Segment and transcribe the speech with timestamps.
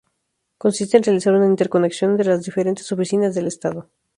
[0.57, 3.87] Consiste en realizar una interconexión entre las diferentes oficinas del estado.